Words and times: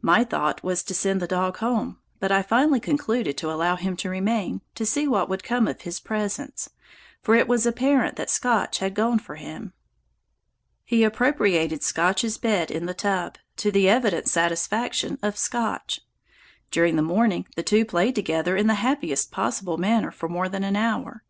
My 0.00 0.20
first 0.20 0.30
thought 0.30 0.62
was 0.62 0.84
to 0.84 0.94
send 0.94 1.20
the 1.20 1.26
dog 1.26 1.56
home, 1.56 1.98
but 2.20 2.30
I 2.30 2.42
finally 2.42 2.78
concluded 2.78 3.36
to 3.38 3.50
allow 3.50 3.74
him 3.74 3.96
to 3.96 4.08
remain, 4.08 4.60
to 4.76 4.86
see 4.86 5.08
what 5.08 5.28
would 5.28 5.42
come 5.42 5.66
of 5.66 5.80
his 5.80 5.98
presence, 5.98 6.70
for 7.22 7.34
it 7.34 7.48
was 7.48 7.66
apparent 7.66 8.14
that 8.14 8.30
Scotch 8.30 8.78
had 8.78 8.94
gone 8.94 9.18
for 9.18 9.34
him. 9.34 9.72
He 10.84 11.02
appropriated 11.02 11.82
Scotch's 11.82 12.38
bed 12.38 12.70
in 12.70 12.86
the 12.86 12.94
tub, 12.94 13.36
to 13.56 13.72
the 13.72 13.88
evident 13.88 14.28
satisfaction 14.28 15.18
of 15.24 15.36
Scotch. 15.36 15.98
During 16.70 16.94
the 16.94 17.02
morning 17.02 17.48
the 17.56 17.64
two 17.64 17.84
played 17.84 18.14
together 18.14 18.56
in 18.56 18.68
the 18.68 18.74
happiest 18.74 19.32
possible 19.32 19.76
manner 19.76 20.12
for 20.12 20.28
more 20.28 20.48
than 20.48 20.62
an 20.62 20.76
hour. 20.76 21.24